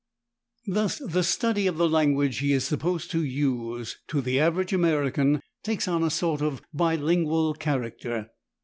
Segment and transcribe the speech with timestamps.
[0.65, 4.73] Thus the study of the language he is [Pg004] supposed to use, to the average
[4.73, 8.31] American, takes on a sort of bilingual character.